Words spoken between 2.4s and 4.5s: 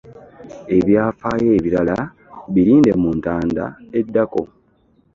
birinde mu Entanda eddako.